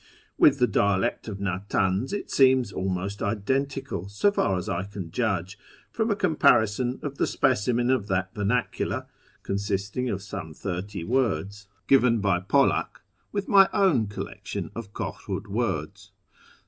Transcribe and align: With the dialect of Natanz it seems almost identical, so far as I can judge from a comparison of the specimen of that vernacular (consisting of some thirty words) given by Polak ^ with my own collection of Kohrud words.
With 0.35 0.57
the 0.57 0.65
dialect 0.65 1.27
of 1.27 1.39
Natanz 1.39 2.11
it 2.11 2.31
seems 2.31 2.71
almost 2.71 3.21
identical, 3.21 4.09
so 4.09 4.31
far 4.31 4.57
as 4.57 4.67
I 4.67 4.81
can 4.83 5.11
judge 5.11 5.59
from 5.91 6.09
a 6.09 6.15
comparison 6.15 6.99
of 7.03 7.19
the 7.19 7.27
specimen 7.27 7.91
of 7.91 8.07
that 8.07 8.33
vernacular 8.33 9.05
(consisting 9.43 10.09
of 10.09 10.23
some 10.23 10.55
thirty 10.55 11.03
words) 11.03 11.67
given 11.85 12.17
by 12.17 12.39
Polak 12.39 12.87
^ 12.93 12.99
with 13.31 13.47
my 13.47 13.69
own 13.73 14.07
collection 14.07 14.71
of 14.73 14.91
Kohrud 14.91 15.45
words. 15.45 16.09